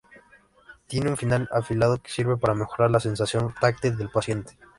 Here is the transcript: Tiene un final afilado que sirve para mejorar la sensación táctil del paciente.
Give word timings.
Tiene 0.87 1.11
un 1.11 1.15
final 1.17 1.47
afilado 1.51 1.99
que 2.01 2.09
sirve 2.09 2.35
para 2.35 2.55
mejorar 2.55 2.89
la 2.89 2.99
sensación 2.99 3.53
táctil 3.61 3.95
del 3.97 4.09
paciente. 4.09 4.57